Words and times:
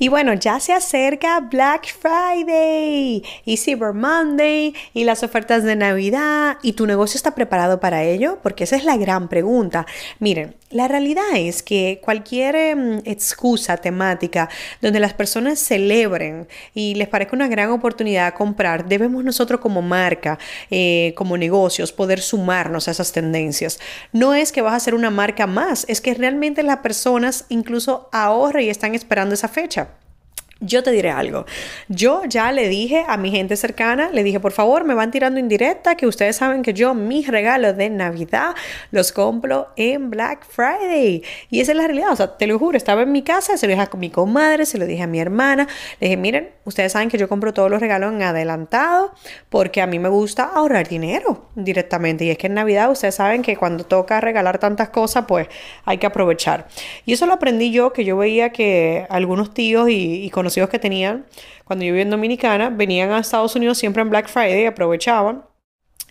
Y 0.00 0.06
bueno, 0.06 0.32
ya 0.34 0.60
se 0.60 0.72
acerca 0.72 1.40
Black 1.40 1.88
Friday 1.92 3.24
y 3.44 3.56
Cyber 3.56 3.94
Monday 3.94 4.72
y 4.94 5.02
las 5.02 5.24
ofertas 5.24 5.64
de 5.64 5.74
Navidad. 5.74 6.58
¿Y 6.62 6.74
tu 6.74 6.86
negocio 6.86 7.16
está 7.16 7.34
preparado 7.34 7.80
para 7.80 8.04
ello? 8.04 8.38
Porque 8.40 8.62
esa 8.62 8.76
es 8.76 8.84
la 8.84 8.96
gran 8.96 9.28
pregunta. 9.28 9.86
Miren, 10.20 10.54
la 10.70 10.86
realidad 10.86 11.24
es 11.34 11.62
que 11.62 11.98
cualquier 12.04 12.54
em, 12.54 13.00
excusa 13.06 13.78
temática 13.78 14.48
donde 14.82 15.00
las 15.00 15.14
personas 15.14 15.58
celebren 15.58 16.46
y 16.74 16.94
les 16.94 17.08
parezca 17.08 17.34
una 17.34 17.48
gran 17.48 17.70
oportunidad 17.70 18.34
comprar, 18.34 18.86
debemos 18.86 19.24
nosotros 19.24 19.60
como 19.60 19.82
marca, 19.82 20.38
eh, 20.70 21.12
como 21.16 21.38
negocios, 21.38 21.90
poder 21.90 22.20
sumarnos 22.20 22.86
a 22.86 22.90
esas 22.92 23.12
tendencias. 23.12 23.80
No 24.12 24.34
es 24.34 24.52
que 24.52 24.62
vas 24.62 24.74
a 24.74 24.80
ser 24.80 24.94
una 24.94 25.10
marca 25.10 25.46
más, 25.46 25.86
es 25.88 26.00
que 26.00 26.14
realmente 26.14 26.62
las 26.62 26.78
personas 26.78 27.46
incluso 27.48 28.08
ahorran 28.12 28.64
y 28.64 28.68
están 28.68 28.94
esperando 28.94 29.34
esa 29.34 29.48
fecha. 29.48 29.87
Yo 30.60 30.82
te 30.82 30.90
diré 30.90 31.10
algo. 31.10 31.46
Yo 31.88 32.22
ya 32.24 32.50
le 32.50 32.68
dije 32.68 33.04
a 33.06 33.16
mi 33.16 33.30
gente 33.30 33.54
cercana, 33.56 34.10
le 34.10 34.24
dije, 34.24 34.40
por 34.40 34.50
favor, 34.50 34.82
me 34.82 34.94
van 34.94 35.12
tirando 35.12 35.38
indirecta, 35.38 35.94
que 35.94 36.04
ustedes 36.04 36.34
saben 36.34 36.62
que 36.62 36.74
yo 36.74 36.94
mis 36.94 37.28
regalos 37.28 37.76
de 37.76 37.88
Navidad 37.90 38.56
los 38.90 39.12
compro 39.12 39.68
en 39.76 40.10
Black 40.10 40.44
Friday. 40.44 41.22
Y 41.48 41.60
esa 41.60 41.70
es 41.70 41.78
la 41.78 41.86
realidad. 41.86 42.10
O 42.10 42.16
sea, 42.16 42.36
te 42.36 42.48
lo 42.48 42.58
juro, 42.58 42.76
estaba 42.76 43.02
en 43.02 43.12
mi 43.12 43.22
casa, 43.22 43.56
se 43.56 43.68
lo 43.68 43.72
dije 43.72 43.88
a 43.88 43.96
mi 43.96 44.10
comadre, 44.10 44.66
se 44.66 44.78
lo 44.78 44.86
dije 44.86 45.04
a 45.04 45.06
mi 45.06 45.20
hermana. 45.20 45.68
Le 46.00 46.08
dije, 46.08 46.16
miren, 46.16 46.50
ustedes 46.64 46.90
saben 46.90 47.08
que 47.08 47.18
yo 47.18 47.28
compro 47.28 47.54
todos 47.54 47.70
los 47.70 47.80
regalos 47.80 48.12
en 48.12 48.22
adelantado 48.22 49.14
porque 49.50 49.80
a 49.80 49.86
mí 49.86 50.00
me 50.00 50.08
gusta 50.08 50.42
ahorrar 50.42 50.88
dinero 50.88 51.50
directamente. 51.54 52.24
Y 52.24 52.30
es 52.30 52.38
que 52.38 52.48
en 52.48 52.54
Navidad 52.54 52.90
ustedes 52.90 53.14
saben 53.14 53.42
que 53.42 53.56
cuando 53.56 53.84
toca 53.84 54.20
regalar 54.20 54.58
tantas 54.58 54.88
cosas, 54.88 55.26
pues 55.28 55.46
hay 55.84 55.98
que 55.98 56.06
aprovechar. 56.08 56.66
Y 57.06 57.12
eso 57.12 57.26
lo 57.26 57.34
aprendí 57.34 57.70
yo, 57.70 57.92
que 57.92 58.04
yo 58.04 58.16
veía 58.16 58.50
que 58.50 59.06
algunos 59.08 59.54
tíos 59.54 59.88
y, 59.88 60.24
y 60.24 60.30
conocidos 60.48 60.70
que 60.70 60.78
tenían 60.78 61.26
cuando 61.64 61.84
yo 61.84 61.92
vivía 61.92 62.04
en 62.04 62.10
Dominicana 62.10 62.70
venían 62.70 63.10
a 63.10 63.18
Estados 63.18 63.54
Unidos 63.54 63.76
siempre 63.76 64.00
en 64.00 64.08
Black 64.08 64.28
Friday, 64.28 64.64
aprovechaban 64.64 65.44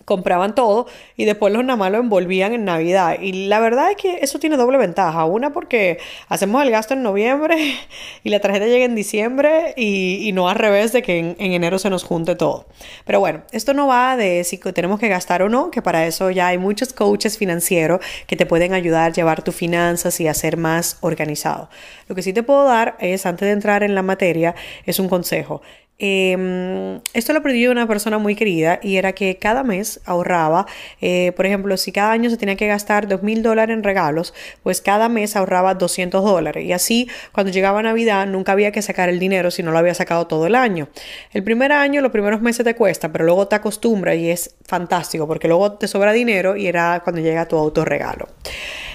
compraban 0.07 0.55
todo 0.55 0.87
y 1.17 1.25
después 1.25 1.51
los 1.51 1.65
nada 1.65 1.75
más 1.75 1.91
lo 1.91 1.97
envolvían 1.97 2.53
en 2.53 2.63
Navidad. 2.63 3.17
Y 3.19 3.47
la 3.47 3.59
verdad 3.59 3.91
es 3.91 3.97
que 3.97 4.19
eso 4.21 4.39
tiene 4.39 4.55
doble 4.55 4.77
ventaja. 4.77 5.25
Una 5.25 5.51
porque 5.51 5.97
hacemos 6.29 6.63
el 6.63 6.71
gasto 6.71 6.93
en 6.93 7.03
noviembre 7.03 7.75
y 8.23 8.29
la 8.29 8.39
tarjeta 8.39 8.67
llega 8.67 8.85
en 8.85 8.95
diciembre 8.95 9.73
y, 9.75 10.31
no 10.33 10.47
al 10.47 10.55
revés 10.55 10.93
de 10.93 11.01
que 11.01 11.19
en, 11.19 11.35
en, 11.39 11.51
enero 11.51 11.77
se 11.77 11.89
nos 11.89 12.05
junte 12.05 12.35
todo. 12.35 12.67
Pero 13.03 13.19
bueno, 13.19 13.43
esto 13.51 13.73
no 13.73 13.87
va 13.87 14.15
de 14.15 14.45
si 14.45 14.57
tenemos 14.57 14.97
que 14.97 15.09
gastar 15.09 15.41
o 15.41 15.49
no, 15.49 15.71
que 15.71 15.81
para 15.81 16.07
eso 16.07 16.31
ya 16.31 16.47
hay 16.47 16.57
muchos 16.57 16.93
coaches 16.93 17.37
financieros 17.37 17.99
que 18.27 18.37
te 18.37 18.45
pueden 18.45 18.73
ayudar 18.73 19.11
a 19.11 19.13
llevar 19.13 19.41
tus 19.41 19.55
finanzas 19.55 20.21
y 20.21 20.29
a 20.29 20.33
ser 20.33 20.55
más 20.55 20.99
organizado. 21.01 21.69
Lo 22.07 22.15
que 22.15 22.21
sí 22.21 22.31
te 22.31 22.43
puedo 22.43 22.63
dar 22.63 22.95
es, 23.01 23.25
antes 23.25 23.45
de 23.45 23.51
entrar 23.51 23.83
en 23.83 23.93
la 23.93 24.03
materia, 24.03 24.55
es 24.85 24.99
un 24.99 25.09
consejo. 25.09 25.61
Em, 25.99 27.01
esto 27.13 27.33
lo 27.33 27.39
aprendí 27.39 27.63
de 27.63 27.69
una 27.69 27.87
persona 27.87 28.19
muy 28.19 28.35
querida 28.35 28.79
y 28.83 28.97
era 28.97 29.13
que 29.13 29.37
cada 29.37 29.63
mes 29.63 29.99
ahorraba, 30.05 30.67
eh, 31.01 31.31
por 31.35 31.47
ejemplo, 31.47 31.75
si 31.75 31.91
cada 31.91 32.11
año 32.11 32.29
se 32.29 32.37
tenía 32.37 32.55
que 32.55 32.67
gastar 32.67 33.07
dos 33.07 33.23
mil 33.23 33.41
dólares 33.41 33.73
en 33.75 33.83
regalos, 33.83 34.33
pues 34.61 34.79
cada 34.81 35.09
mes 35.09 35.35
ahorraba 35.35 35.73
200 35.73 36.23
dólares. 36.23 36.65
Y 36.65 36.71
así, 36.71 37.09
cuando 37.31 37.51
llegaba 37.51 37.81
Navidad, 37.81 38.27
nunca 38.27 38.51
había 38.51 38.71
que 38.71 38.83
sacar 38.83 39.09
el 39.09 39.17
dinero 39.17 39.49
si 39.49 39.63
no 39.63 39.71
lo 39.71 39.79
había 39.79 39.95
sacado 39.95 40.27
todo 40.27 40.45
el 40.45 40.53
año. 40.53 40.87
El 41.33 41.43
primer 41.43 41.71
año, 41.71 42.01
los 42.01 42.11
primeros 42.11 42.41
meses 42.41 42.63
te 42.63 42.75
cuesta, 42.75 43.11
pero 43.11 43.25
luego 43.25 43.47
te 43.47 43.55
acostumbras 43.55 44.17
y 44.17 44.29
es 44.29 44.55
fantástico 44.65 45.27
porque 45.27 45.47
luego 45.47 45.73
te 45.73 45.87
sobra 45.87 46.11
dinero 46.13 46.55
y 46.55 46.67
era 46.67 47.01
cuando 47.03 47.21
llega 47.21 47.47
tu 47.47 47.57
autorregalo. 47.57 48.27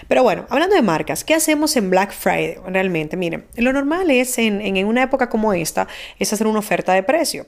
Pero 0.09 0.23
bueno, 0.23 0.47
hablando 0.51 0.77
de 0.77 0.83
marcas, 0.83 1.25
¿qué 1.25 1.35
hacemos 1.35 1.77
en 1.77 1.91
Black 1.91 2.13
Friday 2.13 2.57
realmente? 2.67 3.17
Miren, 3.17 3.47
lo 3.57 3.73
normal 3.73 4.11
es 4.11 4.39
en, 4.39 4.61
en 4.61 4.87
una 4.87 5.03
época 5.03 5.29
como 5.29 5.53
esta, 5.53 5.89
es 6.19 6.33
hacer 6.33 6.47
una 6.47 6.59
oferta 6.59 6.93
de 6.93 7.03
precio. 7.03 7.47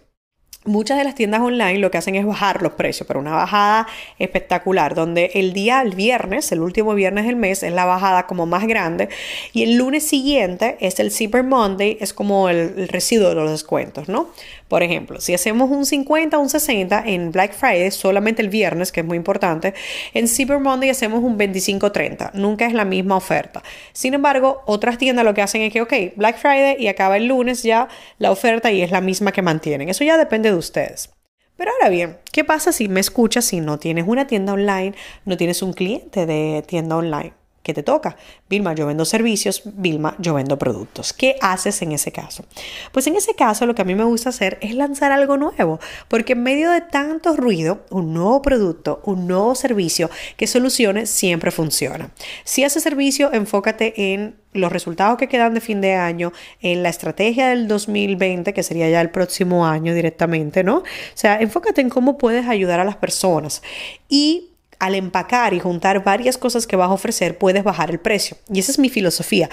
Muchas 0.66 0.97
de 0.97 1.04
las 1.04 1.14
tiendas 1.14 1.43
online 1.43 1.78
lo 1.78 1.91
que 1.91 1.98
hacen 1.98 2.14
es 2.14 2.25
bajar 2.25 2.62
los 2.62 2.72
precios, 2.72 3.06
pero 3.06 3.20
una 3.20 3.32
bajada 3.32 3.87
espectacular, 4.19 4.94
donde 4.94 5.31
el 5.34 5.53
día, 5.53 5.82
el 5.82 5.94
viernes, 5.94 6.50
el 6.53 6.60
último 6.60 6.94
viernes 6.94 7.26
del 7.26 7.37
mes, 7.37 7.62
es 7.62 7.70
la 7.70 7.84
bajada 7.84 8.26
como 8.26 8.47
más 8.47 8.66
grande 8.66 9.10
y 9.53 9.62
el 9.64 9.76
lunes 9.76 10.09
siguiente 10.09 10.78
es 10.81 10.98
el 11.00 11.12
Cyber 11.12 11.44
Monday, 11.44 11.98
es 12.00 12.14
como 12.14 12.48
el, 12.48 12.72
el 12.78 12.88
residuo 12.88 13.28
de 13.28 13.34
los 13.34 13.50
descuentos, 13.50 14.09
¿no? 14.09 14.31
Por 14.75 14.83
ejemplo, 14.83 15.21
si 15.21 15.33
hacemos 15.33 15.71
un 15.71 15.87
50 15.87 16.37
o 16.37 16.41
un 16.41 16.49
60 16.49 17.05
en 17.07 17.31
Black 17.31 17.53
Friday, 17.53 17.93
solamente 17.93 18.43
el 18.43 18.49
viernes, 18.49 18.91
que 18.91 19.03
es 19.03 19.07
muy 19.07 19.17
importante, 19.17 19.73
en 20.15 20.27
Cyber 20.27 20.59
Monday 20.59 20.91
hacemos 20.91 21.23
un 21.23 21.39
25-30. 21.39 22.33
Nunca 22.33 22.67
es 22.67 22.73
la 22.73 22.85
misma 22.85 23.17
oferta. 23.17 23.62
Sin 23.93 24.15
embargo, 24.15 24.65
otras 24.67 24.99
tiendas 24.99 25.25
lo 25.25 25.33
que 25.33 25.43
hacen 25.43 25.62
es 25.62 25.73
que, 25.73 25.81
ok, 25.81 25.93
Black 26.17 26.39
Friday 26.39 26.75
y 26.77 26.89
acaba 26.89 27.17
el 27.17 27.27
lunes 27.27 27.62
ya 27.62 27.87
la 28.19 28.33
oferta 28.33 28.73
y 28.73 28.83
es 28.83 28.91
la 28.91 29.01
misma 29.01 29.31
que 29.31 29.43
mantienen. 29.43 29.91
Eso 29.91 30.03
ya 30.03 30.19
depende 30.19 30.51
de 30.51 30.57
ustedes. 30.57 31.09
Pero 31.56 31.71
ahora 31.71 31.89
bien, 31.89 32.19
¿qué 32.33 32.43
pasa 32.43 32.73
si 32.73 32.89
me 32.89 32.99
escuchas 32.99 33.45
si 33.45 33.61
no 33.61 33.79
tienes 33.79 34.09
una 34.09 34.27
tienda 34.27 34.55
online, 34.55 34.97
no 35.25 35.37
tienes 35.37 35.62
un 35.62 35.73
cliente 35.73 36.27
de 36.27 36.65
tienda 36.67 36.97
online? 36.97 37.44
¿Qué 37.64 37.72
te 37.72 37.82
toca? 37.82 38.19
Vilma, 38.50 38.75
yo 38.75 38.86
vendo 38.86 39.06
servicios, 39.06 39.62
Vilma, 39.64 40.14
yo 40.19 40.34
vendo 40.34 40.58
productos. 40.58 41.14
¿Qué 41.14 41.36
haces 41.41 41.80
en 41.80 41.92
ese 41.92 42.12
caso? 42.12 42.44
Pues 42.92 43.06
en 43.06 43.16
ese 43.16 43.34
caso 43.34 43.64
lo 43.64 43.75
que 43.75 43.80
a 43.80 43.86
mí 43.86 43.94
me 43.94 44.04
gusta 44.04 44.28
hacer 44.28 44.58
es 44.60 44.75
lanzar 44.75 45.12
algo 45.12 45.38
nuevo, 45.38 45.80
porque 46.08 46.34
en 46.34 46.42
medio 46.42 46.70
de 46.70 46.82
tanto 46.82 47.34
ruido, 47.34 47.86
un 47.88 48.12
nuevo 48.12 48.42
producto, 48.42 49.00
un 49.06 49.26
nuevo 49.26 49.54
servicio 49.54 50.10
que 50.36 50.47
solucione 50.47 51.06
siempre 51.06 51.50
funciona. 51.50 52.10
Si 52.44 52.64
haces 52.64 52.82
servicio, 52.82 53.32
enfócate 53.32 54.12
en 54.12 54.36
los 54.52 54.70
resultados 54.70 55.16
que 55.16 55.28
quedan 55.28 55.54
de 55.54 55.62
fin 55.62 55.81
de 55.81 55.94
año, 55.94 56.34
en 56.60 56.82
la 56.82 56.91
estrategia 56.91 57.48
del 57.48 57.66
2020, 57.66 58.52
que 58.52 58.62
sería 58.62 58.91
ya 58.91 59.00
el 59.00 59.08
próximo 59.08 59.66
año 59.66 59.94
directamente, 59.94 60.62
¿no? 60.62 60.81
O 60.81 60.84
sea, 61.14 61.41
enfócate 61.41 61.81
en 61.81 61.88
cómo 61.88 62.19
puedes 62.19 62.46
ayudar 62.46 62.78
a 62.78 62.84
las 62.84 62.96
personas 62.96 63.62
y 64.10 64.50
al 64.79 64.95
empacar 64.95 65.55
y 65.55 65.61
juntar 65.61 66.05
varias 66.05 66.39
cosas 66.39 66.67
que 66.67 66.77
vas 66.77 66.91
a 66.91 66.95
ofrecer, 66.95 67.39
puedes 67.39 67.65
bajar 67.65 67.91
el 67.91 68.01
precio. 68.01 68.37
Y 68.53 68.61
esa 68.61 68.73
es 68.73 68.79
mi 68.79 68.89
filosofía. 68.89 69.49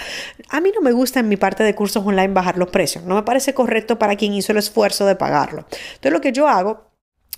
A 0.48 0.60
mí 0.60 0.70
no 0.74 0.80
me 0.80 0.92
gusta 0.92 1.20
en 1.20 1.28
mi 1.28 1.36
parte 1.36 1.64
de 1.64 1.74
cursos 1.74 2.04
online 2.04 2.28
bajar 2.28 2.58
los 2.58 2.70
precios. 2.70 3.04
No 3.04 3.14
me 3.14 3.22
parece 3.22 3.54
correcto 3.54 3.98
para 3.98 4.16
quien 4.16 4.34
hizo 4.34 4.52
el 4.52 4.58
esfuerzo 4.58 5.06
de 5.06 5.16
pagarlo. 5.16 5.66
Entonces 5.94 6.12
lo 6.12 6.20
que 6.20 6.32
yo 6.32 6.48
hago 6.48 6.92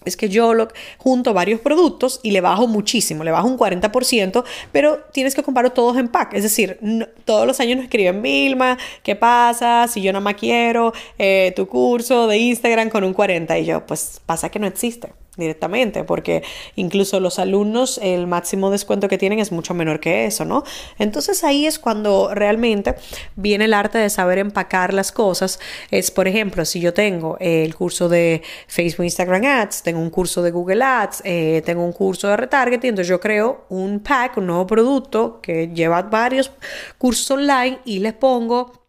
es 0.04 0.16
que 0.16 0.28
yo 0.28 0.54
lo, 0.54 0.68
junto 0.98 1.32
varios 1.32 1.60
productos 1.60 2.20
y 2.22 2.30
le 2.30 2.40
bajo 2.40 2.66
muchísimo, 2.66 3.24
le 3.24 3.30
bajo 3.30 3.48
un 3.48 3.58
40%, 3.58 4.44
pero 4.72 4.98
tienes 5.12 5.34
que 5.34 5.42
comprarlo 5.42 5.72
todos 5.72 5.96
en 5.96 6.08
pack. 6.08 6.34
Es 6.34 6.42
decir, 6.42 6.78
todos 7.24 7.46
los 7.46 7.58
años 7.60 7.76
nos 7.76 7.84
escriben 7.84 8.22
Vilma, 8.22 8.76
¿qué 9.02 9.16
pasa? 9.16 9.86
Si 9.88 10.02
yo 10.02 10.12
no 10.12 10.20
más 10.20 10.34
quiero 10.34 10.92
eh, 11.18 11.52
tu 11.56 11.66
curso 11.66 12.26
de 12.26 12.38
Instagram 12.38 12.90
con 12.90 13.04
un 13.04 13.14
40%. 13.14 13.62
Y 13.62 13.64
yo, 13.64 13.86
pues 13.86 14.20
pasa 14.26 14.50
que 14.50 14.58
no 14.58 14.66
existe 14.66 15.12
directamente, 15.36 16.04
porque 16.04 16.42
incluso 16.76 17.20
los 17.20 17.38
alumnos 17.38 17.98
el 18.02 18.26
máximo 18.26 18.70
descuento 18.70 19.08
que 19.08 19.18
tienen 19.18 19.38
es 19.38 19.52
mucho 19.52 19.74
menor 19.74 20.00
que 20.00 20.26
eso, 20.26 20.44
¿no? 20.44 20.64
Entonces 20.98 21.44
ahí 21.44 21.66
es 21.66 21.78
cuando 21.78 22.34
realmente 22.34 22.94
viene 23.36 23.64
el 23.64 23.74
arte 23.74 23.98
de 23.98 24.10
saber 24.10 24.38
empacar 24.38 24.94
las 24.94 25.12
cosas. 25.12 25.58
Es, 25.90 26.10
por 26.10 26.28
ejemplo, 26.28 26.64
si 26.64 26.80
yo 26.80 26.94
tengo 26.94 27.36
el 27.40 27.74
curso 27.74 28.08
de 28.08 28.42
Facebook, 28.68 29.04
Instagram 29.04 29.44
Ads, 29.44 29.82
tengo 29.82 30.00
un 30.00 30.10
curso 30.10 30.42
de 30.42 30.50
Google 30.50 30.82
Ads, 30.82 31.22
eh, 31.24 31.62
tengo 31.64 31.84
un 31.84 31.92
curso 31.92 32.28
de 32.28 32.36
retargeting, 32.36 32.90
entonces 32.90 33.08
yo 33.08 33.20
creo 33.20 33.64
un 33.68 34.00
pack, 34.00 34.36
un 34.38 34.46
nuevo 34.46 34.66
producto 34.66 35.40
que 35.40 35.68
lleva 35.68 36.02
varios 36.02 36.50
cursos 36.98 37.30
online 37.30 37.78
y 37.84 37.98
les 37.98 38.12
pongo 38.12 38.83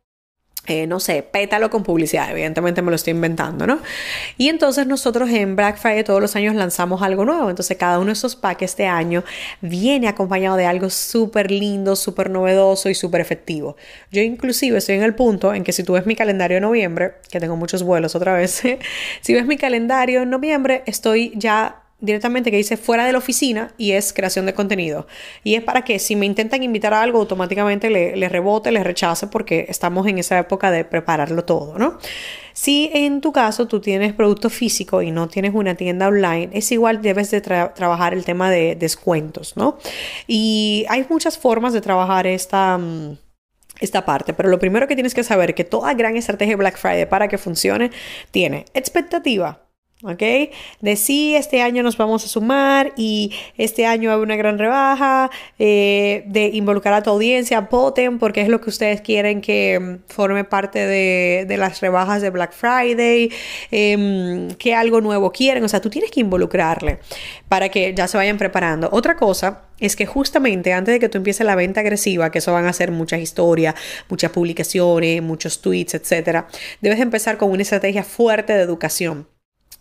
eh, 0.67 0.87
no 0.87 0.99
sé, 0.99 1.23
pétalo 1.23 1.69
con 1.69 1.83
publicidad, 1.83 2.31
evidentemente 2.31 2.81
me 2.81 2.89
lo 2.89 2.95
estoy 2.95 3.11
inventando, 3.11 3.67
¿no? 3.67 3.79
Y 4.37 4.49
entonces 4.49 4.87
nosotros 4.87 5.29
en 5.29 5.55
Black 5.55 5.77
Friday 5.77 6.03
todos 6.03 6.21
los 6.21 6.35
años 6.35 6.55
lanzamos 6.55 7.01
algo 7.01 7.25
nuevo, 7.25 7.49
entonces 7.49 7.77
cada 7.77 7.99
uno 7.99 8.07
de 8.07 8.13
esos 8.13 8.35
packs 8.35 8.63
este 8.63 8.87
año 8.87 9.23
viene 9.61 10.07
acompañado 10.07 10.57
de 10.57 10.65
algo 10.65 10.89
súper 10.89 11.51
lindo, 11.51 11.95
súper 11.95 12.29
novedoso 12.29 12.89
y 12.89 12.95
súper 12.95 13.21
efectivo. 13.21 13.75
Yo 14.11 14.21
inclusive 14.21 14.77
estoy 14.77 14.95
en 14.95 15.03
el 15.03 15.15
punto 15.15 15.53
en 15.53 15.63
que 15.63 15.71
si 15.71 15.83
tú 15.83 15.93
ves 15.93 16.05
mi 16.05 16.15
calendario 16.15 16.55
de 16.55 16.61
noviembre, 16.61 17.13
que 17.29 17.39
tengo 17.39 17.55
muchos 17.55 17.83
vuelos 17.83 18.15
otra 18.15 18.33
vez, 18.33 18.61
si 19.21 19.33
ves 19.33 19.45
mi 19.45 19.57
calendario 19.57 20.23
en 20.23 20.29
noviembre, 20.29 20.83
estoy 20.85 21.33
ya 21.35 21.84
directamente 22.05 22.51
que 22.51 22.57
dice 22.57 22.77
fuera 22.77 23.05
de 23.05 23.11
la 23.11 23.17
oficina 23.17 23.73
y 23.77 23.91
es 23.91 24.13
creación 24.13 24.45
de 24.45 24.53
contenido. 24.53 25.07
Y 25.43 25.55
es 25.55 25.63
para 25.63 25.83
que 25.83 25.99
si 25.99 26.15
me 26.15 26.25
intentan 26.25 26.63
invitar 26.63 26.93
a 26.93 27.01
algo, 27.01 27.19
automáticamente 27.19 27.89
le, 27.89 28.15
le 28.15 28.29
rebote, 28.29 28.71
le 28.71 28.83
rechace 28.83 29.27
porque 29.27 29.65
estamos 29.69 30.07
en 30.07 30.19
esa 30.19 30.39
época 30.39 30.71
de 30.71 30.85
prepararlo 30.85 31.43
todo, 31.43 31.77
¿no? 31.77 31.97
Si 32.55 32.89
en 32.93 33.19
tu 33.19 33.33
caso 33.33 33.67
tú 33.67 33.81
tienes 33.81 34.13
producto 34.13 34.49
físico 34.49 35.01
y 35.01 35.11
no 35.11 35.27
tienes 35.27 35.53
una 35.53 35.75
tienda 35.75 36.07
online, 36.07 36.49
es 36.53 36.71
igual 36.71 37.01
debes 37.01 37.29
de 37.29 37.41
trabajar 37.41 38.13
el 38.13 38.23
tema 38.23 38.49
de 38.49 38.77
descuentos, 38.77 39.57
¿no? 39.57 39.77
Y 40.25 40.85
hay 40.87 41.05
muchas 41.09 41.37
formas 41.37 41.73
de 41.73 41.81
trabajar 41.81 42.25
esta... 42.27 42.77
Mm, 42.77 43.17
esta 43.81 44.05
parte, 44.05 44.33
pero 44.33 44.47
lo 44.47 44.57
primero 44.57 44.87
que 44.87 44.95
tienes 44.95 45.13
que 45.13 45.25
saber 45.25 45.53
que 45.53 45.65
toda 45.65 45.93
gran 45.95 46.15
estrategia 46.15 46.55
Black 46.55 46.77
Friday 46.77 47.07
para 47.07 47.27
que 47.27 47.37
funcione 47.37 47.91
tiene 48.31 48.63
expectativa, 48.73 49.64
¿ok? 50.05 50.51
De 50.81 50.95
sí, 50.95 51.35
este 51.35 51.61
año 51.61 51.83
nos 51.83 51.97
vamos 51.97 52.23
a 52.25 52.27
sumar 52.27 52.93
y 52.95 53.33
este 53.57 53.85
año 53.85 54.11
hay 54.11 54.19
una 54.19 54.35
gran 54.35 54.57
rebaja, 54.57 55.29
eh, 55.59 56.23
de 56.27 56.47
involucrar 56.53 56.93
a 56.93 57.03
tu 57.03 57.09
audiencia, 57.09 57.61
voten 57.61 58.19
porque 58.19 58.41
es 58.41 58.47
lo 58.47 58.61
que 58.61 58.69
ustedes 58.69 59.01
quieren 59.01 59.41
que 59.41 59.79
mm, 59.79 60.13
forme 60.13 60.43
parte 60.43 60.85
de, 60.85 61.55
las 61.57 61.81
rebajas 61.81 62.21
de 62.21 62.29
Black 62.29 62.51
Friday, 62.53 63.31
eh, 63.71 64.49
que 64.59 64.75
algo 64.75 65.01
nuevo 65.01 65.31
quieren, 65.31 65.63
o 65.63 65.69
sea, 65.69 65.81
tú 65.81 65.89
tienes 65.89 66.11
que 66.11 66.19
involucrarle 66.19 66.99
para 67.47 67.69
que 67.69 67.93
ya 67.95 68.07
se 68.07 68.17
vayan 68.17 68.37
preparando. 68.37 68.89
Otra 68.91 69.15
cosa 69.15 69.63
es 69.79 69.95
que 69.95 70.05
justamente 70.05 70.73
antes 70.73 70.93
de 70.93 70.99
que 70.99 71.09
tú 71.09 71.17
empieces 71.17 71.45
la 71.45 71.55
venta 71.55 71.81
agresiva, 71.81 72.31
que 72.31 72.39
eso 72.39 72.53
van 72.53 72.65
a 72.65 72.73
ser 72.73 72.91
muchas 72.91 73.21
historias, 73.21 73.75
muchas 74.09 74.31
publicaciones, 74.31 75.21
muchos 75.21 75.61
tweets, 75.61 75.95
etcétera, 75.95 76.47
debes 76.81 76.99
empezar 76.99 77.37
con 77.37 77.51
una 77.51 77.61
estrategia 77.61 78.03
fuerte 78.03 78.53
de 78.53 78.61
educación 78.61 79.27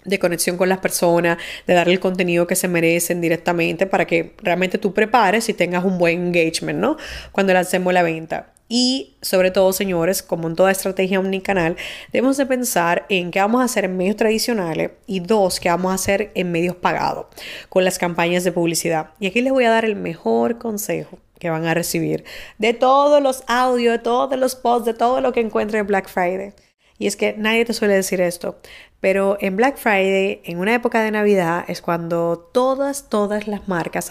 de 0.05 0.19
conexión 0.19 0.57
con 0.57 0.69
las 0.69 0.79
personas, 0.79 1.39
de 1.67 1.75
darle 1.75 1.95
el 1.95 2.01
contenido 2.01 2.47
que 2.47 2.57
se 2.57 2.69
merecen 2.69 3.21
directamente 3.21 3.87
para 3.87 4.07
que 4.07 4.35
realmente 4.43 4.79
tú 4.79 4.93
prepares 4.93 5.49
y 5.49 5.55
tengas 5.55 5.85
un 5.85 5.99
buen 5.99 6.27
engagement, 6.27 6.79
¿no? 6.79 6.97
Cuando 7.33 7.53
lancemos 7.53 7.93
la 7.93 8.03
venta. 8.03 8.55
Y 8.69 9.17
sobre 9.21 9.51
todo, 9.51 9.73
señores, 9.73 10.23
como 10.23 10.49
en 10.49 10.57
toda 10.57 10.71
estrategia 10.71 11.21
omnicanal, 11.21 11.77
debemos 12.13 12.39
de 12.39 12.47
pensar 12.47 13.05
en 13.11 13.31
qué 13.31 13.41
vamos 13.41 13.61
a 13.61 13.65
hacer 13.65 13.85
en 13.85 13.97
medios 13.97 14.17
tradicionales 14.17 14.93
y 15.07 15.21
dos, 15.21 15.61
qué 15.61 15.69
vamos 15.69 15.93
a 15.93 15.97
hacer 15.97 16.31
en 16.35 16.51
medios 16.51 16.75
pagados 16.75 17.27
con 17.69 17.85
las 17.85 17.99
campañas 17.99 18.43
de 18.43 18.53
publicidad. 18.53 19.11
Y 19.21 19.27
aquí 19.27 19.43
les 19.43 19.53
voy 19.53 19.65
a 19.65 19.71
dar 19.71 19.85
el 19.85 19.97
mejor 19.97 20.59
consejo 20.59 21.19
que 21.39 21.51
van 21.51 21.67
a 21.67 21.75
recibir 21.75 22.25
de 22.59 22.73
todos 22.73 23.23
los 23.23 23.45
audios, 23.49 23.93
de 23.93 23.99
todos 23.99 24.39
los 24.39 24.57
posts, 24.57 24.87
de 24.87 24.95
todo 24.95 25.21
lo 25.21 25.33
que 25.33 25.41
encuentre 25.41 25.79
en 25.79 25.87
Black 25.87 26.09
Friday. 26.09 26.55
Y 26.99 27.07
es 27.07 27.17
que 27.17 27.35
nadie 27.37 27.65
te 27.65 27.73
suele 27.73 27.95
decir 27.95 28.21
esto, 28.21 28.59
pero 29.01 29.37
en 29.41 29.57
Black 29.57 29.77
Friday, 29.77 30.41
en 30.45 30.59
una 30.59 30.75
época 30.75 31.03
de 31.03 31.11
Navidad, 31.11 31.65
es 31.69 31.83
cuando 31.83 32.51
todas, 32.53 33.09
todas 33.09 33.49
las 33.49 33.69
marcas 33.69 34.11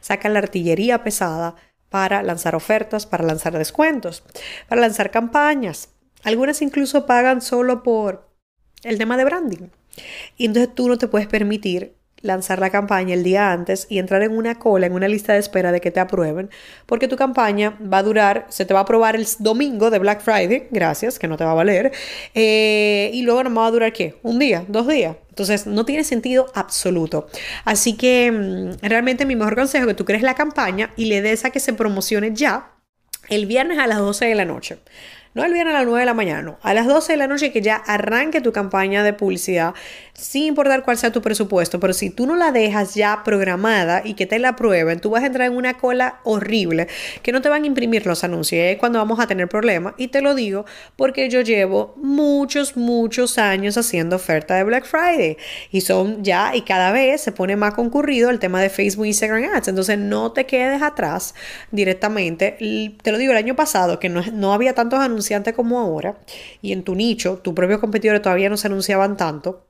sacan 0.00 0.32
la 0.32 0.40
artillería 0.40 1.02
pesada 1.04 1.54
para 1.88 2.22
lanzar 2.22 2.54
ofertas, 2.54 3.06
para 3.06 3.24
lanzar 3.24 3.56
descuentos, 3.56 4.24
para 4.68 4.80
lanzar 4.80 5.10
campañas. 5.10 5.90
Algunas 6.24 6.60
incluso 6.62 7.06
pagan 7.06 7.40
solo 7.40 7.82
por 7.82 8.28
el 8.82 8.98
tema 8.98 9.16
de 9.16 9.24
branding. 9.24 9.68
Y 10.36 10.46
entonces 10.46 10.74
tú 10.74 10.88
no 10.88 10.98
te 10.98 11.08
puedes 11.08 11.28
permitir 11.28 11.95
lanzar 12.26 12.58
la 12.58 12.70
campaña 12.70 13.14
el 13.14 13.22
día 13.22 13.52
antes 13.52 13.86
y 13.88 13.98
entrar 13.98 14.22
en 14.22 14.36
una 14.36 14.56
cola, 14.56 14.86
en 14.86 14.92
una 14.92 15.08
lista 15.08 15.32
de 15.32 15.38
espera 15.38 15.72
de 15.72 15.80
que 15.80 15.90
te 15.90 16.00
aprueben, 16.00 16.50
porque 16.86 17.08
tu 17.08 17.16
campaña 17.16 17.78
va 17.80 17.98
a 17.98 18.02
durar, 18.02 18.46
se 18.48 18.64
te 18.64 18.74
va 18.74 18.80
a 18.80 18.82
aprobar 18.82 19.16
el 19.16 19.26
domingo 19.38 19.90
de 19.90 19.98
Black 19.98 20.20
Friday, 20.20 20.68
gracias, 20.70 21.18
que 21.18 21.28
no 21.28 21.36
te 21.36 21.44
va 21.44 21.52
a 21.52 21.54
valer, 21.54 21.92
eh, 22.34 23.10
y 23.12 23.22
luego 23.22 23.42
no 23.44 23.54
va 23.54 23.66
a 23.66 23.70
durar 23.70 23.92
qué, 23.92 24.16
un 24.22 24.38
día, 24.38 24.64
dos 24.68 24.86
días. 24.86 25.16
Entonces 25.30 25.66
no 25.66 25.84
tiene 25.84 26.02
sentido 26.02 26.46
absoluto. 26.54 27.28
Así 27.64 27.94
que 27.94 28.32
mm, 28.32 28.86
realmente 28.86 29.26
mi 29.26 29.36
mejor 29.36 29.54
consejo 29.54 29.84
es 29.84 29.88
que 29.88 29.94
tú 29.94 30.06
crees 30.06 30.22
la 30.22 30.34
campaña 30.34 30.92
y 30.96 31.06
le 31.06 31.20
des 31.20 31.44
a 31.44 31.50
que 31.50 31.60
se 31.60 31.74
promocione 31.74 32.32
ya 32.34 32.72
el 33.28 33.46
viernes 33.46 33.78
a 33.78 33.86
las 33.86 33.98
12 33.98 34.24
de 34.24 34.34
la 34.34 34.44
noche. 34.44 34.78
No 35.36 35.44
el 35.44 35.52
viernes 35.52 35.74
a 35.74 35.80
las 35.80 35.86
9 35.86 36.00
de 36.00 36.06
la 36.06 36.14
mañana. 36.14 36.56
A 36.62 36.72
las 36.72 36.86
12 36.86 37.12
de 37.12 37.18
la 37.18 37.26
noche 37.26 37.52
que 37.52 37.60
ya 37.60 37.76
arranque 37.76 38.40
tu 38.40 38.52
campaña 38.52 39.04
de 39.04 39.12
publicidad, 39.12 39.74
sin 40.14 40.44
importar 40.44 40.82
cuál 40.82 40.96
sea 40.96 41.12
tu 41.12 41.20
presupuesto. 41.20 41.78
Pero 41.78 41.92
si 41.92 42.08
tú 42.08 42.26
no 42.26 42.36
la 42.36 42.52
dejas 42.52 42.94
ya 42.94 43.20
programada 43.22 44.00
y 44.02 44.14
que 44.14 44.24
te 44.24 44.38
la 44.38 44.56
prueben, 44.56 44.98
tú 44.98 45.10
vas 45.10 45.24
a 45.24 45.26
entrar 45.26 45.48
en 45.48 45.54
una 45.54 45.74
cola 45.74 46.20
horrible 46.24 46.88
que 47.22 47.32
no 47.32 47.42
te 47.42 47.50
van 47.50 47.64
a 47.64 47.66
imprimir 47.66 48.06
los 48.06 48.24
anuncios. 48.24 48.62
Es 48.64 48.78
cuando 48.78 48.98
vamos 48.98 49.20
a 49.20 49.26
tener 49.26 49.46
problemas. 49.46 49.92
Y 49.98 50.08
te 50.08 50.22
lo 50.22 50.34
digo 50.34 50.64
porque 50.96 51.28
yo 51.28 51.42
llevo 51.42 51.92
muchos, 51.98 52.78
muchos 52.78 53.36
años 53.36 53.76
haciendo 53.76 54.16
oferta 54.16 54.54
de 54.54 54.64
Black 54.64 54.86
Friday. 54.86 55.36
Y 55.70 55.82
son 55.82 56.24
ya, 56.24 56.56
y 56.56 56.62
cada 56.62 56.92
vez 56.92 57.20
se 57.20 57.30
pone 57.30 57.56
más 57.56 57.74
concurrido 57.74 58.30
el 58.30 58.38
tema 58.38 58.62
de 58.62 58.70
Facebook 58.70 59.04
e 59.04 59.08
Instagram 59.08 59.54
Ads. 59.54 59.68
Entonces 59.68 59.98
no 59.98 60.32
te 60.32 60.46
quedes 60.46 60.80
atrás 60.80 61.34
directamente. 61.72 62.56
Te 63.02 63.12
lo 63.12 63.18
digo 63.18 63.32
el 63.32 63.38
año 63.38 63.54
pasado 63.54 63.98
que 63.98 64.08
no, 64.08 64.22
no 64.32 64.54
había 64.54 64.72
tantos 64.72 64.98
anuncios 64.98 65.25
como 65.54 65.80
ahora 65.80 66.18
y 66.62 66.72
en 66.72 66.82
tu 66.82 66.94
nicho, 66.94 67.38
tu 67.38 67.54
propio 67.54 67.80
competidor 67.80 68.20
todavía 68.20 68.48
no 68.48 68.56
se 68.56 68.66
anunciaban 68.68 69.16
tanto, 69.16 69.66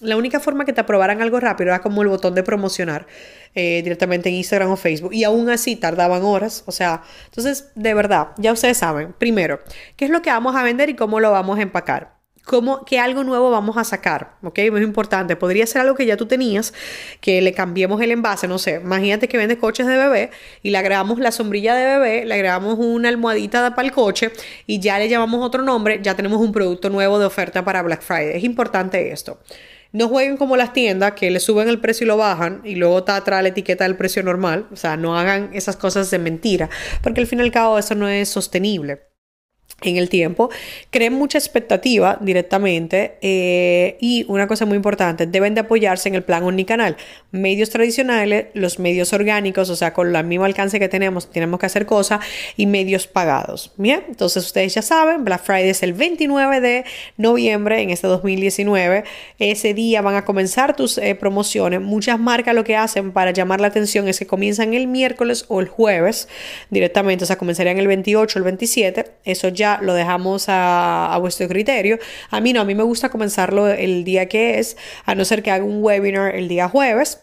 la 0.00 0.16
única 0.16 0.40
forma 0.40 0.64
que 0.64 0.72
te 0.72 0.80
aprobaran 0.80 1.22
algo 1.22 1.38
rápido 1.38 1.70
era 1.70 1.80
como 1.80 2.02
el 2.02 2.08
botón 2.08 2.34
de 2.34 2.42
promocionar 2.42 3.06
eh, 3.54 3.82
directamente 3.84 4.28
en 4.28 4.34
Instagram 4.34 4.70
o 4.70 4.76
Facebook. 4.76 5.14
Y 5.14 5.22
aún 5.22 5.48
así 5.48 5.76
tardaban 5.76 6.22
horas. 6.24 6.64
O 6.66 6.72
sea, 6.72 7.02
entonces, 7.26 7.70
de 7.76 7.94
verdad, 7.94 8.28
ya 8.36 8.52
ustedes 8.52 8.78
saben, 8.78 9.12
primero, 9.12 9.60
qué 9.96 10.06
es 10.06 10.10
lo 10.10 10.20
que 10.20 10.30
vamos 10.30 10.56
a 10.56 10.64
vender 10.64 10.90
y 10.90 10.96
cómo 10.96 11.20
lo 11.20 11.30
vamos 11.30 11.58
a 11.58 11.62
empacar 11.62 12.21
cómo, 12.44 12.84
qué 12.84 12.98
algo 12.98 13.24
nuevo 13.24 13.50
vamos 13.50 13.76
a 13.76 13.84
sacar, 13.84 14.34
¿ok? 14.42 14.58
Muy 14.70 14.82
importante. 14.82 15.36
Podría 15.36 15.66
ser 15.66 15.82
algo 15.82 15.94
que 15.94 16.06
ya 16.06 16.16
tú 16.16 16.26
tenías, 16.26 16.74
que 17.20 17.40
le 17.40 17.52
cambiemos 17.52 18.00
el 18.00 18.10
envase, 18.10 18.48
no 18.48 18.58
sé. 18.58 18.80
Imagínate 18.82 19.28
que 19.28 19.36
vendes 19.36 19.58
coches 19.58 19.86
de 19.86 19.96
bebé 19.96 20.30
y 20.62 20.70
le 20.70 20.78
agregamos 20.78 21.18
la 21.18 21.32
sombrilla 21.32 21.74
de 21.74 21.98
bebé, 21.98 22.24
le 22.24 22.34
agregamos 22.34 22.76
una 22.78 23.08
almohadita 23.08 23.74
para 23.74 23.86
el 23.86 23.92
coche 23.92 24.32
y 24.66 24.80
ya 24.80 24.98
le 24.98 25.08
llamamos 25.08 25.44
otro 25.44 25.62
nombre, 25.62 26.00
ya 26.02 26.14
tenemos 26.14 26.40
un 26.40 26.52
producto 26.52 26.90
nuevo 26.90 27.18
de 27.18 27.26
oferta 27.26 27.64
para 27.64 27.82
Black 27.82 28.02
Friday. 28.02 28.36
Es 28.36 28.44
importante 28.44 29.12
esto. 29.12 29.38
No 29.92 30.08
jueguen 30.08 30.38
como 30.38 30.56
las 30.56 30.72
tiendas 30.72 31.12
que 31.12 31.30
le 31.30 31.38
suben 31.38 31.68
el 31.68 31.78
precio 31.78 32.04
y 32.04 32.08
lo 32.08 32.16
bajan 32.16 32.62
y 32.64 32.76
luego 32.76 33.00
está 33.00 33.16
atrás 33.16 33.42
la 33.42 33.50
etiqueta 33.50 33.84
del 33.84 33.96
precio 33.96 34.22
normal. 34.22 34.66
O 34.72 34.76
sea, 34.76 34.96
no 34.96 35.18
hagan 35.18 35.50
esas 35.52 35.76
cosas 35.76 36.10
de 36.10 36.18
mentira, 36.18 36.70
porque 37.02 37.20
al 37.20 37.26
fin 37.26 37.40
y 37.40 37.42
al 37.42 37.52
cabo 37.52 37.78
eso 37.78 37.94
no 37.94 38.08
es 38.08 38.30
sostenible 38.30 39.11
en 39.88 39.96
el 39.96 40.08
tiempo, 40.08 40.50
creen 40.90 41.14
mucha 41.14 41.38
expectativa 41.38 42.18
directamente 42.20 43.16
eh, 43.20 43.96
y 44.00 44.24
una 44.28 44.46
cosa 44.46 44.66
muy 44.66 44.76
importante, 44.76 45.26
deben 45.26 45.54
de 45.54 45.60
apoyarse 45.60 46.08
en 46.08 46.14
el 46.14 46.22
plan 46.22 46.44
omnicanal. 46.44 46.96
Medios 47.30 47.70
tradicionales, 47.70 48.46
los 48.54 48.78
medios 48.78 49.12
orgánicos, 49.12 49.70
o 49.70 49.76
sea, 49.76 49.92
con 49.92 50.14
el 50.14 50.24
mismo 50.24 50.44
alcance 50.44 50.78
que 50.78 50.88
tenemos, 50.88 51.30
tenemos 51.30 51.58
que 51.58 51.66
hacer 51.66 51.86
cosas, 51.86 52.20
y 52.56 52.66
medios 52.66 53.06
pagados. 53.06 53.72
Bien, 53.76 54.04
entonces 54.08 54.44
ustedes 54.44 54.74
ya 54.74 54.82
saben, 54.82 55.24
Black 55.24 55.42
Friday 55.42 55.70
es 55.70 55.82
el 55.82 55.92
29 55.94 56.60
de 56.60 56.84
noviembre 57.16 57.80
en 57.80 57.90
este 57.90 58.06
2019. 58.06 59.04
Ese 59.38 59.74
día 59.74 60.02
van 60.02 60.16
a 60.16 60.24
comenzar 60.24 60.76
tus 60.76 60.98
eh, 60.98 61.14
promociones. 61.14 61.80
Muchas 61.80 62.18
marcas 62.18 62.54
lo 62.54 62.64
que 62.64 62.76
hacen 62.76 63.12
para 63.12 63.30
llamar 63.30 63.60
la 63.60 63.68
atención 63.68 64.08
es 64.08 64.18
que 64.18 64.26
comienzan 64.26 64.74
el 64.74 64.86
miércoles 64.86 65.46
o 65.48 65.60
el 65.60 65.68
jueves 65.68 66.28
directamente, 66.70 67.24
o 67.24 67.26
sea, 67.26 67.36
comenzarían 67.36 67.78
el 67.78 67.88
28 67.88 68.38
o 68.38 68.40
el 68.40 68.44
27. 68.44 69.06
Eso 69.24 69.48
lo 69.80 69.94
dejamos 69.94 70.46
a, 70.48 71.16
vuestro 71.20 71.48
criterio. 71.48 71.98
A 72.30 72.40
mí 72.40 72.52
no, 72.52 72.60
a 72.60 72.64
mí 72.64 72.74
me 72.74 72.82
gusta 72.82 73.08
comenzarlo 73.08 73.68
el 73.68 74.04
día 74.04 74.26
que 74.26 74.58
es, 74.58 74.76
a 75.04 75.14
no 75.14 75.24
ser 75.24 75.42
que 75.42 75.50
haga 75.50 75.64
un 75.64 75.82
webinar 75.82 76.34
el 76.34 76.48
día 76.48 76.68
jueves. 76.68 77.20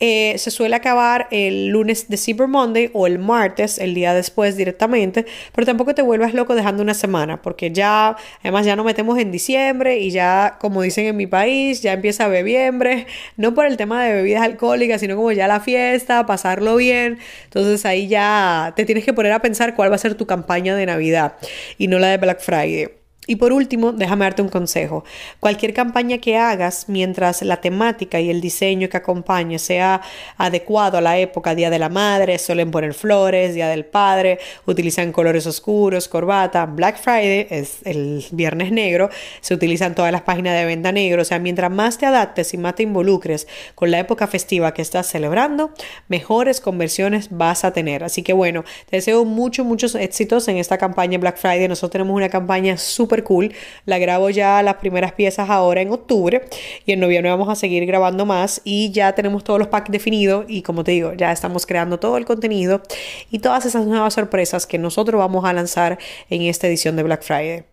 Eh, 0.00 0.34
se 0.38 0.52
suele 0.52 0.76
acabar 0.76 1.26
el 1.32 1.68
lunes 1.70 2.08
de 2.08 2.16
Cyber 2.16 2.46
Monday 2.46 2.88
o 2.92 3.08
el 3.08 3.18
martes, 3.18 3.78
el 3.78 3.94
día 3.94 4.14
después 4.14 4.56
directamente, 4.56 5.26
pero 5.52 5.66
tampoco 5.66 5.92
te 5.92 6.02
vuelvas 6.02 6.34
loco 6.34 6.54
dejando 6.54 6.84
una 6.84 6.94
semana, 6.94 7.42
porque 7.42 7.72
ya, 7.72 8.16
además 8.40 8.64
ya 8.64 8.76
nos 8.76 8.86
metemos 8.86 9.18
en 9.18 9.32
diciembre 9.32 9.98
y 9.98 10.12
ya, 10.12 10.56
como 10.60 10.82
dicen 10.82 11.06
en 11.06 11.16
mi 11.16 11.26
país, 11.26 11.82
ya 11.82 11.94
empieza 11.94 12.28
bebiembre, 12.28 13.06
no 13.36 13.54
por 13.54 13.66
el 13.66 13.76
tema 13.76 14.04
de 14.04 14.12
bebidas 14.12 14.42
alcohólicas, 14.42 15.00
sino 15.00 15.16
como 15.16 15.32
ya 15.32 15.48
la 15.48 15.58
fiesta, 15.58 16.26
pasarlo 16.26 16.76
bien, 16.76 17.18
entonces 17.44 17.84
ahí 17.84 18.06
ya 18.06 18.72
te 18.76 18.84
tienes 18.84 19.04
que 19.04 19.12
poner 19.12 19.32
a 19.32 19.42
pensar 19.42 19.74
cuál 19.74 19.90
va 19.90 19.96
a 19.96 19.98
ser 19.98 20.14
tu 20.14 20.26
campaña 20.26 20.76
de 20.76 20.86
Navidad 20.86 21.34
y 21.76 21.88
no 21.88 21.98
la 21.98 22.08
de 22.08 22.18
Black 22.18 22.40
Friday. 22.40 22.97
Y 23.28 23.36
por 23.36 23.52
último, 23.52 23.92
déjame 23.92 24.24
darte 24.24 24.40
un 24.40 24.48
consejo. 24.48 25.04
Cualquier 25.38 25.74
campaña 25.74 26.16
que 26.16 26.38
hagas 26.38 26.88
mientras 26.88 27.42
la 27.42 27.60
temática 27.60 28.18
y 28.20 28.30
el 28.30 28.40
diseño 28.40 28.88
que 28.88 28.96
acompañe 28.96 29.58
sea 29.58 30.00
adecuado 30.38 30.96
a 30.96 31.02
la 31.02 31.18
época, 31.18 31.54
Día 31.54 31.68
de 31.68 31.78
la 31.78 31.90
Madre, 31.90 32.38
suelen 32.38 32.70
poner 32.70 32.94
flores, 32.94 33.54
Día 33.54 33.68
del 33.68 33.84
Padre, 33.84 34.38
utilizan 34.64 35.12
colores 35.12 35.46
oscuros, 35.46 36.08
corbata, 36.08 36.64
Black 36.64 36.96
Friday 36.96 37.46
es 37.50 37.80
el 37.84 38.24
viernes 38.32 38.72
negro, 38.72 39.10
se 39.42 39.52
utilizan 39.52 39.94
todas 39.94 40.10
las 40.10 40.22
páginas 40.22 40.58
de 40.58 40.64
venta 40.64 40.90
negro, 40.90 41.20
o 41.20 41.24
sea, 41.26 41.38
mientras 41.38 41.70
más 41.70 41.98
te 41.98 42.06
adaptes 42.06 42.54
y 42.54 42.56
más 42.56 42.76
te 42.76 42.84
involucres 42.84 43.46
con 43.74 43.90
la 43.90 43.98
época 43.98 44.26
festiva 44.26 44.72
que 44.72 44.80
estás 44.80 45.06
celebrando, 45.06 45.70
mejores 46.08 46.62
conversiones 46.62 47.28
vas 47.30 47.66
a 47.66 47.74
tener. 47.74 48.04
Así 48.04 48.22
que 48.22 48.32
bueno, 48.32 48.64
te 48.88 48.96
deseo 48.96 49.26
muchos, 49.26 49.66
muchos 49.66 49.94
éxitos 49.94 50.48
en 50.48 50.56
esta 50.56 50.78
campaña 50.78 51.18
Black 51.18 51.36
Friday. 51.36 51.68
Nosotros 51.68 51.90
tenemos 51.90 52.16
una 52.16 52.30
campaña 52.30 52.78
súper 52.78 53.17
cool. 53.22 53.52
La 53.84 53.98
grabo 53.98 54.30
ya 54.30 54.62
las 54.62 54.76
primeras 54.76 55.12
piezas 55.12 55.50
ahora 55.50 55.80
en 55.80 55.90
octubre 55.90 56.44
y 56.86 56.92
en 56.92 57.00
noviembre 57.00 57.30
vamos 57.30 57.48
a 57.48 57.54
seguir 57.54 57.86
grabando 57.86 58.26
más 58.26 58.60
y 58.64 58.90
ya 58.92 59.12
tenemos 59.14 59.44
todos 59.44 59.58
los 59.58 59.68
packs 59.68 59.90
definidos 59.90 60.44
y 60.48 60.62
como 60.62 60.84
te 60.84 60.92
digo, 60.92 61.12
ya 61.14 61.32
estamos 61.32 61.66
creando 61.66 61.98
todo 61.98 62.16
el 62.16 62.24
contenido 62.24 62.82
y 63.30 63.38
todas 63.40 63.66
esas 63.66 63.86
nuevas 63.86 64.14
sorpresas 64.14 64.66
que 64.66 64.78
nosotros 64.78 65.18
vamos 65.18 65.44
a 65.44 65.52
lanzar 65.52 65.98
en 66.30 66.42
esta 66.42 66.66
edición 66.66 66.96
de 66.96 67.02
Black 67.02 67.22
Friday. 67.22 67.64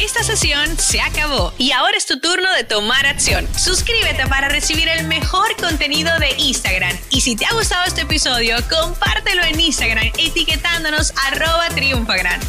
Esta 0.00 0.22
sesión 0.22 0.78
se 0.78 1.00
acabó 1.00 1.52
y 1.58 1.72
ahora 1.72 1.96
es 1.96 2.06
tu 2.06 2.20
turno 2.20 2.52
de 2.54 2.62
tomar 2.62 3.04
acción. 3.06 3.48
Suscríbete 3.58 4.26
para 4.28 4.48
recibir 4.48 4.88
el 4.88 5.08
mejor 5.08 5.56
contenido 5.56 6.16
de 6.20 6.30
Instagram. 6.38 6.96
Y 7.10 7.20
si 7.20 7.34
te 7.34 7.44
ha 7.44 7.52
gustado 7.52 7.84
este 7.84 8.02
episodio, 8.02 8.56
compártelo 8.70 9.42
en 9.42 9.58
Instagram 9.58 10.06
etiquetándonos 10.16 11.12
arroba 11.26 11.68
triunfagran. 11.74 12.40